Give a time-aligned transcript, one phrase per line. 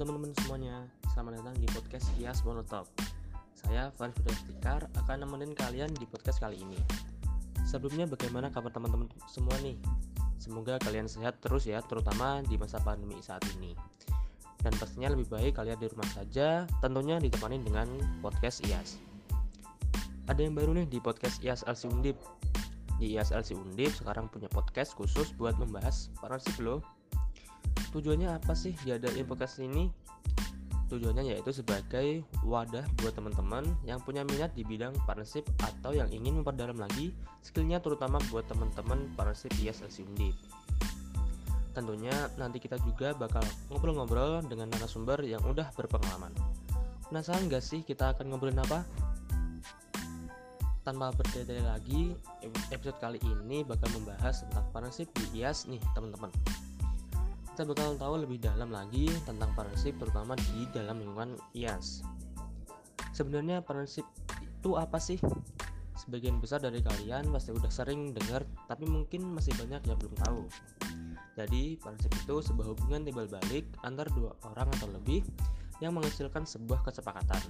[0.00, 2.88] teman-teman semuanya, selamat datang di podcast Kias Monotop.
[3.52, 4.16] Saya Faris
[4.48, 6.80] Fikar akan nemenin kalian di podcast kali ini.
[7.68, 9.76] Sebelumnya bagaimana kabar teman-teman semua nih?
[10.40, 13.76] Semoga kalian sehat terus ya, terutama di masa pandemi saat ini.
[14.64, 17.92] Dan pastinya lebih baik kalian di rumah saja, tentunya ditemani dengan
[18.24, 18.96] podcast IAS.
[20.32, 22.16] Ada yang baru nih di podcast IAS LC Undip.
[22.96, 26.80] Di IAS LC Undip sekarang punya podcast khusus buat membahas partnership loh
[27.90, 29.90] tujuannya apa sih diadain podcast ini?
[30.90, 36.42] Tujuannya yaitu sebagai wadah buat teman-teman yang punya minat di bidang partnership atau yang ingin
[36.42, 37.14] memperdalam lagi
[37.46, 40.34] skillnya terutama buat teman-teman partnership ISLC Undip.
[41.70, 46.34] Tentunya nanti kita juga bakal ngobrol-ngobrol dengan narasumber yang udah berpengalaman.
[47.06, 48.82] Penasaran gak sih kita akan ngobrolin apa?
[50.80, 52.16] tanpa bertele lagi
[52.72, 56.32] episode kali ini bakal membahas tentang partnership di IAS nih teman-teman
[57.60, 62.00] kita bakal tahu lebih dalam lagi tentang partnership terutama di dalam lingkungan IAS.
[63.12, 65.20] Sebenarnya partnership itu apa sih?
[65.92, 70.40] Sebagian besar dari kalian pasti udah sering dengar, tapi mungkin masih banyak yang belum tahu.
[71.36, 75.20] Jadi, partnership itu sebuah hubungan timbal balik antar dua orang atau lebih
[75.84, 77.44] yang menghasilkan sebuah kesepakatan.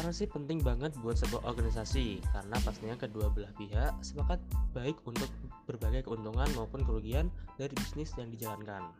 [0.00, 4.40] Partnership penting banget buat sebuah organisasi karena pastinya kedua belah pihak sepakat
[4.72, 5.28] baik untuk
[5.68, 7.28] berbagai keuntungan maupun kerugian
[7.60, 8.96] dari bisnis yang dijalankan.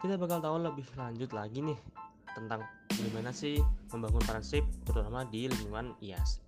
[0.00, 1.76] Kita bakal tahu lebih lanjut lagi nih
[2.32, 3.60] tentang gimana sih
[3.92, 6.40] membangun partnership terutama di lingkungan IAS.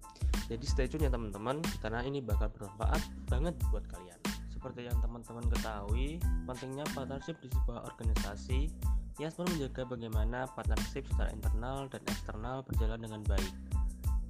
[0.49, 4.17] Jadi stay tune ya teman-teman karena ini bakal bermanfaat banget buat kalian.
[4.57, 6.17] Seperti yang teman-teman ketahui,
[6.49, 8.73] pentingnya partnership di sebuah organisasi
[9.15, 13.55] Pun menjaga bagaimana partnership secara internal dan eksternal berjalan dengan baik.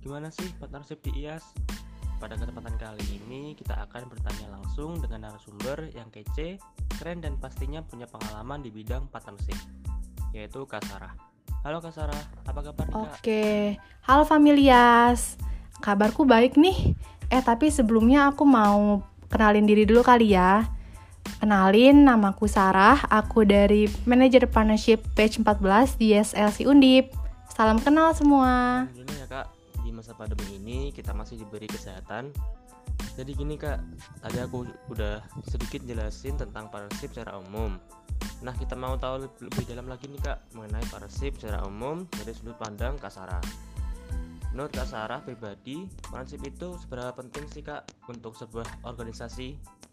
[0.04, 1.56] Gimana sih partnership di IAS?
[2.20, 6.60] Pada kesempatan kali ini kita akan bertanya langsung dengan narasumber yang kece,
[7.00, 9.56] keren dan pastinya punya pengalaman di bidang partnership,
[10.36, 11.16] yaitu Kak Sarah.
[11.64, 12.86] Halo Kak Sarah, apa kabar?
[13.08, 15.40] Oke, halo Familias.
[15.80, 16.92] Kabarku baik nih.
[17.32, 19.00] Eh tapi sebelumnya aku mau
[19.32, 20.68] kenalin diri dulu kali ya.
[21.44, 27.12] Kenalin, namaku Sarah, aku dari Manager Partnership Page 14 di SLC Undip.
[27.52, 28.88] Salam kenal semua.
[28.88, 29.52] Gini ya kak,
[29.84, 32.32] di masa pandemi ini kita masih diberi kesehatan.
[33.20, 33.76] Jadi gini kak,
[34.24, 37.76] tadi aku udah sedikit jelasin tentang partnership secara umum.
[38.40, 42.56] Nah kita mau tahu lebih dalam lagi nih kak mengenai partnership secara umum dari sudut
[42.56, 43.44] pandang Kak Sarah.
[44.56, 49.83] Menurut Kak Sarah pribadi, partnership itu seberapa penting sih kak untuk sebuah organisasi?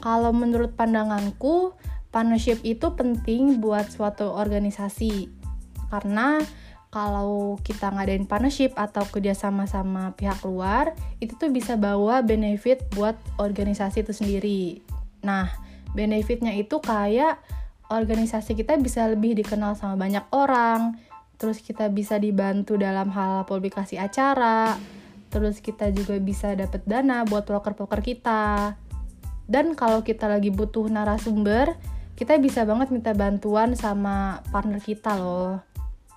[0.00, 1.72] Kalau menurut pandanganku,
[2.12, 5.28] partnership itu penting buat suatu organisasi.
[5.92, 6.40] Karena
[6.96, 13.18] kalau kita ngadain partnership atau kerjasama sama pihak luar, itu tuh bisa bawa benefit buat
[13.36, 14.62] organisasi itu sendiri.
[15.20, 15.50] Nah,
[15.92, 17.36] benefitnya itu kayak
[17.92, 20.96] organisasi kita bisa lebih dikenal sama banyak orang,
[21.36, 24.74] terus kita bisa dibantu dalam hal publikasi acara,
[25.28, 28.74] terus kita juga bisa dapat dana buat proker-proker kita.
[29.46, 31.78] Dan kalau kita lagi butuh narasumber,
[32.18, 35.62] kita bisa banget minta bantuan sama partner kita loh.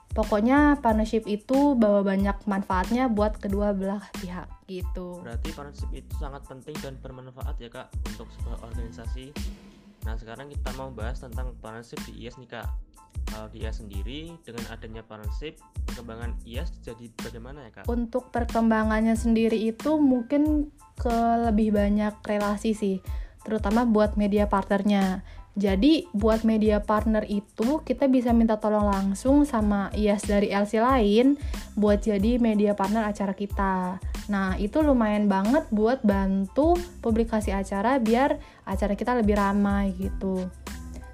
[0.10, 5.22] Pokoknya partnership itu bawa banyak manfaatnya buat kedua belah pihak gitu.
[5.22, 9.30] Berarti partnership itu sangat penting dan bermanfaat ya kak untuk sebuah organisasi.
[10.10, 12.68] Nah sekarang kita mau bahas tentang partnership di IAS nih kak.
[13.30, 17.84] Kalau di IAS sendiri dengan adanya partnership perkembangan IAS jadi bagaimana ya kak?
[17.86, 21.16] Untuk perkembangannya sendiri itu mungkin ke
[21.48, 22.98] lebih banyak relasi sih
[23.44, 25.24] terutama buat media partnernya.
[25.60, 31.36] Jadi buat media partner itu kita bisa minta tolong langsung sama IAS dari LC lain
[31.76, 34.00] buat jadi media partner acara kita.
[34.32, 40.48] Nah itu lumayan banget buat bantu publikasi acara biar acara kita lebih ramai gitu.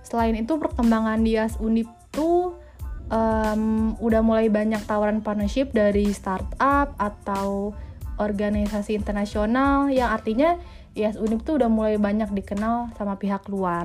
[0.05, 1.57] Selain itu perkembangan IAS
[2.15, 2.55] Tuh
[3.11, 7.75] um, udah mulai banyak tawaran partnership dari startup atau
[8.15, 10.55] organisasi internasional yang artinya
[10.95, 13.83] IAS Unip tuh udah mulai banyak dikenal sama pihak luar.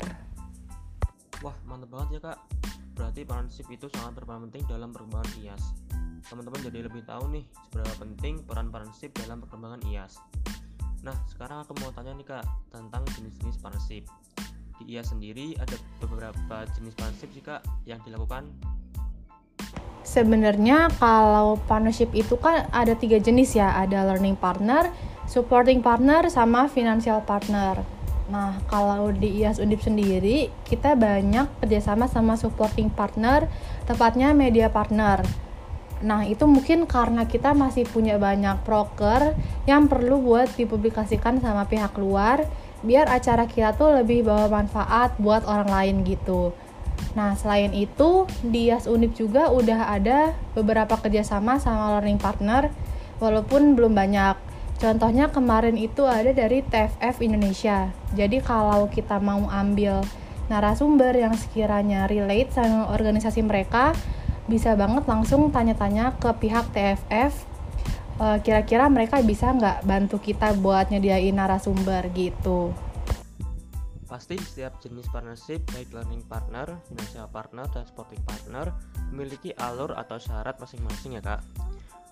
[1.43, 2.39] Wah, mantep banget ya kak.
[2.95, 5.75] Berarti partnership itu sangat berperan penting dalam perkembangan IAS.
[6.31, 10.23] Teman-teman jadi lebih tahu nih seberapa penting peran partnership dalam perkembangan IAS.
[11.01, 14.05] Nah, sekarang aku mau tanya nih kak tentang jenis-jenis partnership.
[14.91, 18.51] IAS sendiri ada beberapa jenis partnership sih kak yang dilakukan
[20.01, 24.91] Sebenarnya kalau partnership itu kan ada tiga jenis ya, ada learning partner,
[25.31, 27.79] supporting partner sama financial partner.
[28.33, 33.47] Nah, kalau di IAS Undip sendiri, kita banyak kerjasama sama supporting partner,
[33.87, 35.23] tepatnya media partner.
[36.01, 39.37] Nah, itu mungkin karena kita masih punya banyak broker
[39.69, 42.49] yang perlu buat dipublikasikan sama pihak luar,
[42.81, 46.53] biar acara kita tuh lebih bawa manfaat buat orang lain gitu.
[47.19, 52.71] Nah, selain itu, di IAS Undip juga udah ada beberapa kerjasama sama learning partner,
[53.19, 54.39] walaupun belum banyak.
[54.81, 57.93] Contohnya kemarin itu ada dari TFF Indonesia.
[58.17, 60.01] Jadi kalau kita mau ambil
[60.49, 63.93] narasumber yang sekiranya relate sama organisasi mereka,
[64.49, 67.50] bisa banget langsung tanya-tanya ke pihak TFF.
[68.21, 72.69] Eh, kira-kira mereka bisa nggak bantu kita buat nyediain narasumber gitu.
[74.05, 78.77] Pasti setiap jenis partnership, baik learning partner, financial partner, dan sporting partner,
[79.09, 81.41] memiliki alur atau syarat masing-masing ya kak.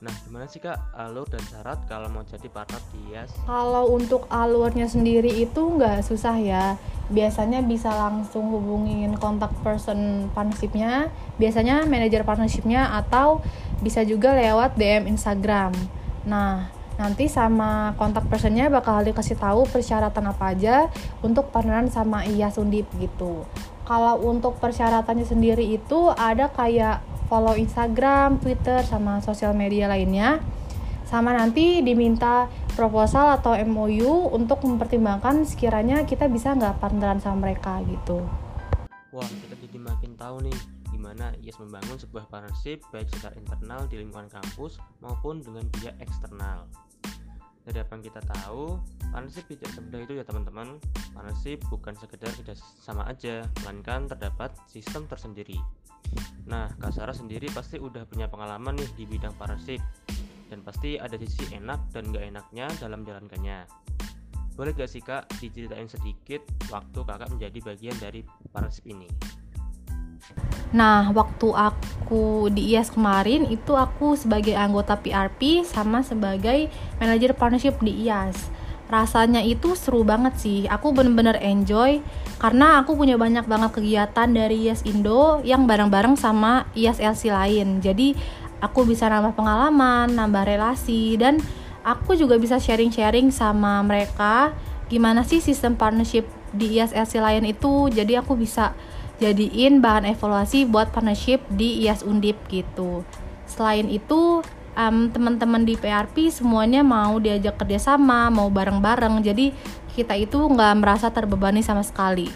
[0.01, 3.35] Nah, gimana sih kak alur dan syarat kalau mau jadi partner di IAS?
[3.45, 6.81] Kalau untuk alurnya sendiri itu nggak susah ya.
[7.13, 13.45] Biasanya bisa langsung hubungin kontak person partnershipnya, biasanya manajer partnershipnya atau
[13.85, 15.98] bisa juga lewat DM Instagram.
[16.27, 16.67] Nah,
[16.99, 20.91] nanti sama kontak personnya bakal dikasih tahu persyaratan apa aja
[21.23, 23.47] untuk partneran sama IAS Undip gitu.
[23.87, 27.01] Kalau untuk persyaratannya sendiri itu ada kayak
[27.31, 30.43] follow Instagram, Twitter, sama sosial media lainnya.
[31.09, 37.81] Sama nanti diminta proposal atau MOU untuk mempertimbangkan sekiranya kita bisa nggak partneran sama mereka
[37.89, 38.21] gitu.
[39.09, 40.78] Wah, kita jadi makin tahu nih
[41.09, 46.69] gimana IAS membangun sebuah partnership baik secara internal di lingkungan kampus maupun dengan pihak eksternal.
[47.65, 48.77] Dari apa yang kita tahu
[49.09, 50.77] partnership tidak semudah itu ya teman-teman
[51.17, 55.57] partnership bukan sekedar tidak sama aja melainkan terdapat sistem tersendiri.
[56.45, 59.81] Nah Kak Sarah sendiri pasti udah punya pengalaman nih di bidang partnership
[60.53, 63.65] dan pasti ada sisi enak dan gak enaknya dalam jalankannya
[64.57, 69.07] boleh gak sih kak diceritain sedikit waktu kakak menjadi bagian dari partnership ini
[70.69, 76.69] Nah, waktu aku di IAS kemarin itu aku sebagai anggota PRP sama sebagai
[77.01, 78.53] manajer partnership di IAS.
[78.89, 80.65] Rasanya itu seru banget sih.
[80.69, 82.01] Aku bener-bener enjoy
[82.41, 87.81] karena aku punya banyak banget kegiatan dari IAS Indo yang bareng-bareng sama IAS LC lain.
[87.85, 88.17] Jadi
[88.61, 91.41] aku bisa nambah pengalaman, nambah relasi dan
[91.85, 94.53] aku juga bisa sharing-sharing sama mereka
[94.89, 97.93] gimana sih sistem partnership di IAS LC lain itu.
[97.93, 98.73] Jadi aku bisa
[99.19, 103.03] jadiin bahan evaluasi buat partnership di IAS Undip gitu.
[103.51, 104.43] Selain itu,
[104.79, 109.51] um, teman-teman di PRP semuanya mau diajak kerjasama, mau bareng-bareng, jadi
[109.99, 112.31] kita itu nggak merasa terbebani sama sekali.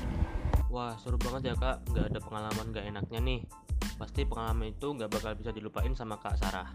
[0.73, 3.41] Wah seru banget ya kak, nggak ada pengalaman nggak enaknya nih.
[4.01, 6.73] Pasti pengalaman itu nggak bakal bisa dilupain sama kak Sarah.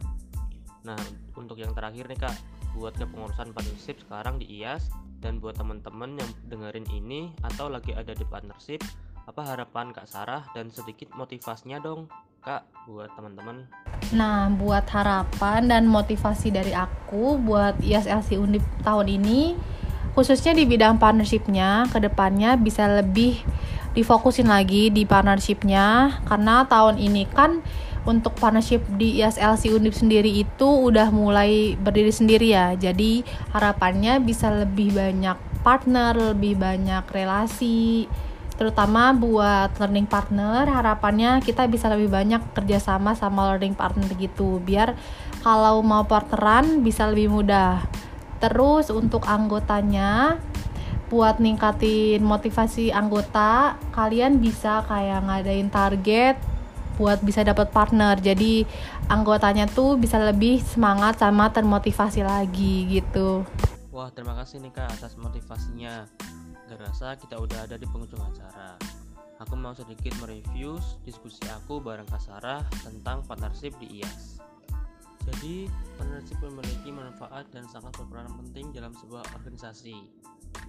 [0.87, 0.99] Nah
[1.35, 2.35] untuk yang terakhir nih kak,
[2.77, 4.87] buat kepengurusan partnership sekarang di IAS
[5.19, 8.85] dan buat teman-teman yang dengerin ini atau lagi ada di partnership
[9.27, 12.07] apa harapan Kak Sarah dan sedikit motivasinya dong
[12.39, 13.67] Kak buat teman-teman.
[14.15, 19.59] Nah, buat harapan dan motivasi dari aku buat ISLC Undip tahun ini
[20.15, 23.37] khususnya di bidang partnershipnya ke depannya bisa lebih
[23.93, 27.61] difokusin lagi di partnershipnya karena tahun ini kan
[28.07, 33.21] untuk partnership di ISLC Undip sendiri itu udah mulai berdiri sendiri ya jadi
[33.51, 38.07] harapannya bisa lebih banyak partner lebih banyak relasi
[38.57, 44.97] terutama buat learning partner harapannya kita bisa lebih banyak kerjasama sama learning partner gitu biar
[45.45, 47.85] kalau mau partneran bisa lebih mudah.
[48.37, 50.41] Terus untuk anggotanya
[51.07, 56.35] buat ningkatin motivasi anggota kalian bisa kayak ngadain target
[56.97, 58.17] buat bisa dapat partner.
[58.19, 58.65] Jadi
[59.07, 63.45] anggotanya tuh bisa lebih semangat sama termotivasi lagi gitu.
[63.93, 66.05] Wah terima kasih nih kak atas motivasinya
[66.77, 68.77] Gak rasa kita udah ada di penghujung acara.
[69.41, 74.37] Aku mau sedikit mereview diskusi aku bareng Kak Sarah tentang partnership di IAS.
[75.25, 75.65] Jadi,
[75.97, 79.97] partnership memiliki manfaat dan sangat berperan penting dalam sebuah organisasi.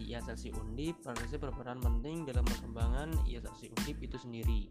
[0.00, 4.64] Di IAS LC Undip, partnership berperan penting dalam perkembangan IAS LC Undip itu sendiri,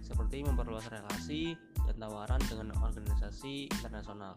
[0.00, 1.52] seperti memperluas relasi
[1.84, 4.32] dan tawaran dengan organisasi internasional.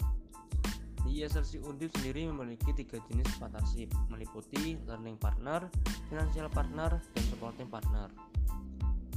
[1.21, 5.69] ISLC Undip sendiri memiliki tiga jenis partnership, meliputi learning partner,
[6.09, 8.09] financial partner, dan supporting partner.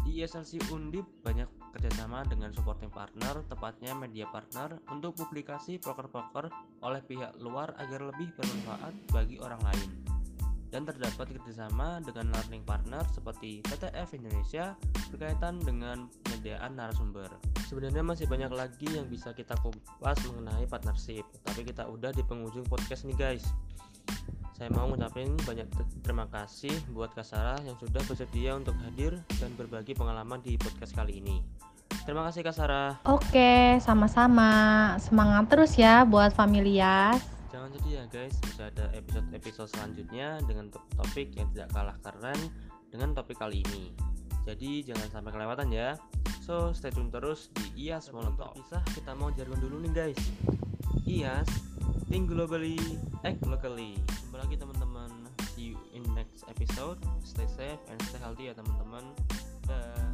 [0.05, 6.53] Di ISLC Undip banyak kerjasama dengan supporting partner, tepatnya media partner, untuk publikasi poker-poker
[6.85, 10.15] oleh pihak luar agar lebih bermanfaat bagi orang lain
[10.70, 14.75] dan terdapat kerjasama dengan learning partner seperti TTF Indonesia
[15.14, 17.30] berkaitan dengan penyediaan narasumber.
[17.66, 22.66] Sebenarnya masih banyak lagi yang bisa kita kupas mengenai partnership, tapi kita udah di penghujung
[22.66, 23.44] podcast nih guys.
[24.56, 25.68] Saya mau ngucapin banyak
[26.00, 31.20] terima kasih buat Kasara yang sudah bersedia untuk hadir dan berbagi pengalaman di podcast kali
[31.20, 31.44] ini.
[32.08, 33.02] Terima kasih Kasara.
[33.04, 34.94] Oke, sama-sama.
[35.02, 41.33] Semangat terus ya buat Familias jangan sedih ya guys bisa ada episode-episode selanjutnya dengan topik
[41.41, 42.41] yang tidak kalah keren
[42.93, 43.97] dengan topik kali ini
[44.45, 45.97] jadi jangan sampai kelewatan ya
[46.47, 48.55] So stay tune terus di IAS Molotov.
[48.55, 50.21] Bisa kita mau jargon dulu nih guys.
[51.03, 51.51] IAS
[52.07, 52.79] think globally,
[53.27, 53.99] act locally.
[54.23, 55.11] Jumpa lagi teman-teman.
[55.59, 57.03] See you in next episode.
[57.27, 59.11] Stay safe and stay healthy ya teman-teman.
[59.67, 60.07] Dah.